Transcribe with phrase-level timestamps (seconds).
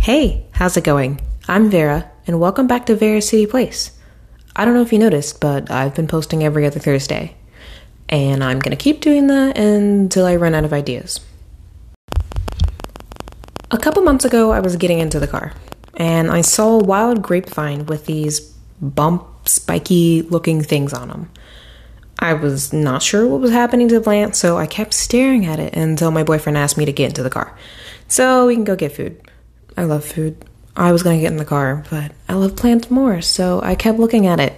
[0.00, 1.20] Hey, how's it going?
[1.46, 3.90] I'm Vera, and welcome back to Vera City Place.
[4.56, 7.36] I don't know if you noticed, but I've been posting every other Thursday,
[8.08, 11.20] and I'm gonna keep doing that until I run out of ideas.
[13.70, 15.52] A couple months ago, I was getting into the car,
[15.98, 18.40] and I saw a wild grapevine with these
[18.80, 21.30] bump, spiky looking things on them.
[22.18, 25.60] I was not sure what was happening to the plant, so I kept staring at
[25.60, 27.54] it until my boyfriend asked me to get into the car.
[28.08, 29.20] So we can go get food.
[29.76, 30.44] I love food.
[30.76, 33.98] I was gonna get in the car, but I love plants more, so I kept
[33.98, 34.54] looking at it.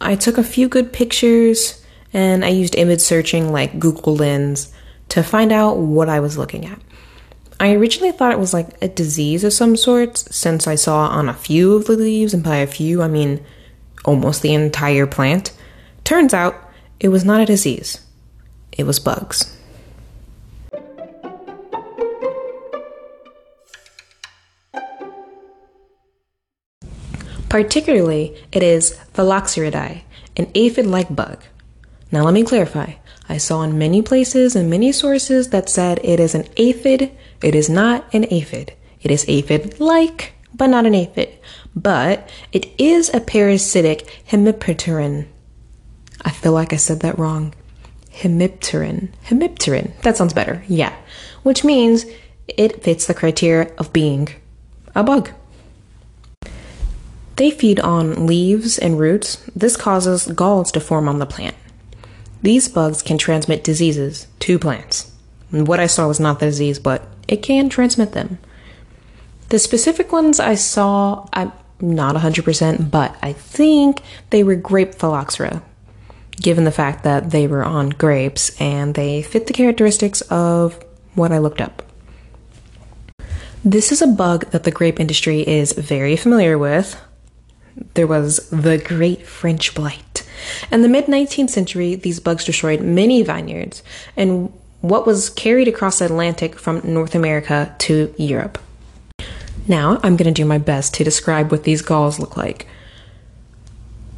[0.00, 4.72] I took a few good pictures and I used image searching like Google Lens
[5.10, 6.78] to find out what I was looking at.
[7.60, 11.28] I originally thought it was like a disease of some sort, since I saw on
[11.28, 13.44] a few of the leaves, and by a few, I mean
[14.04, 15.52] almost the entire plant.
[16.02, 16.56] Turns out
[16.98, 18.00] it was not a disease,
[18.72, 19.51] it was bugs.
[27.52, 30.00] Particularly, it is Phylloxeridae,
[30.38, 31.44] an aphid like bug.
[32.10, 32.94] Now, let me clarify.
[33.28, 37.14] I saw in many places and many sources that said it is an aphid.
[37.42, 38.72] It is not an aphid.
[39.02, 41.28] It is aphid like, but not an aphid.
[41.76, 45.26] But it is a parasitic hemipteran
[46.24, 47.52] I feel like I said that wrong.
[48.14, 49.10] Hemipteran.
[49.26, 49.92] Hemipteran.
[50.00, 50.64] That sounds better.
[50.68, 50.96] Yeah.
[51.42, 52.06] Which means
[52.48, 54.30] it fits the criteria of being
[54.94, 55.32] a bug.
[57.36, 59.44] They feed on leaves and roots.
[59.56, 61.56] This causes galls to form on the plant.
[62.42, 65.12] These bugs can transmit diseases to plants.
[65.50, 68.38] What I saw was not the disease, but it can transmit them.
[69.50, 75.62] The specific ones I saw, I'm not 100%, but I think they were grape phylloxera,
[76.40, 80.82] given the fact that they were on grapes and they fit the characteristics of
[81.14, 81.82] what I looked up.
[83.64, 87.00] This is a bug that the grape industry is very familiar with.
[87.94, 90.26] There was the Great French Blight.
[90.70, 93.82] In the mid 19th century, these bugs destroyed many vineyards
[94.16, 98.58] and what was carried across the Atlantic from North America to Europe.
[99.68, 102.66] Now, I'm going to do my best to describe what these galls look like.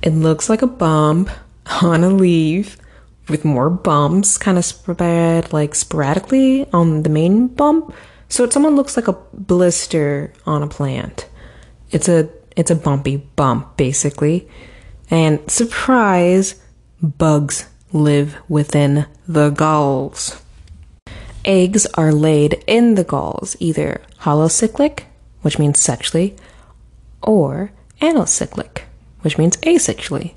[0.03, 1.31] It looks like a bump
[1.83, 2.79] on a leaf
[3.29, 7.95] with more bumps kind of spread like sporadically on the main bump.
[8.29, 11.29] So it someone looks like a blister on a plant.
[11.91, 14.49] It's a it's a bumpy bump basically.
[15.11, 16.61] And surprise,
[17.03, 20.43] bugs live within the galls.
[21.45, 25.05] Eggs are laid in the galls, either holocyclic,
[25.43, 26.35] which means sexually,
[27.23, 27.71] or
[28.01, 28.83] anocyclic,
[29.21, 30.35] which means asexually.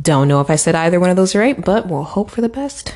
[0.00, 2.48] Don't know if I said either one of those right, but we'll hope for the
[2.48, 2.94] best.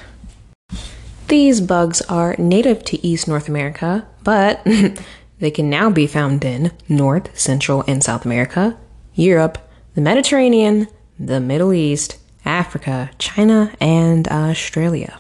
[1.29, 4.67] These bugs are native to East North America, but
[5.43, 8.79] they can now be found in North, Central, and South America,
[9.13, 9.59] Europe,
[9.97, 10.87] the Mediterranean,
[11.19, 15.19] the Middle East, Africa, China, and Australia.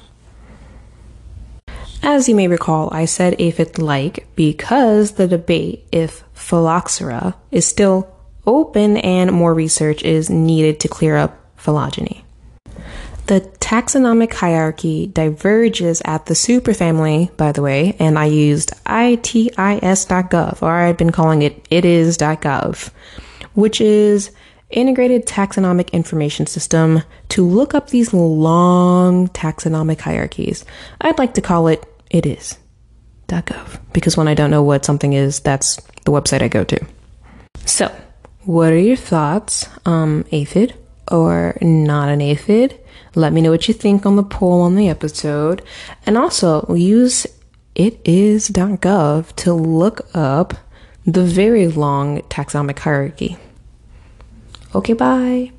[2.04, 8.08] As you may recall, I said aphid like because the debate if phylloxera is still
[8.46, 12.21] open and more research is needed to clear up phylogeny.
[13.32, 20.70] The taxonomic hierarchy diverges at the superfamily, by the way, and I used itis.gov, or
[20.70, 22.90] I've been calling it itis.gov,
[23.54, 24.32] which is
[24.68, 30.66] integrated taxonomic information system to look up these long taxonomic hierarchies.
[31.00, 31.82] I'd like to call it
[32.12, 36.78] itis.gov because when I don't know what something is, that's the website I go to.
[37.64, 37.90] So,
[38.40, 40.74] what are your thoughts, um, aphid?
[41.10, 42.78] Or not an aphid.
[43.14, 45.62] Let me know what you think on the poll on the episode.
[46.06, 47.26] And also use
[47.76, 50.54] itis.gov to look up
[51.04, 53.36] the very long taxonomic hierarchy.
[54.74, 55.52] Okay, bye.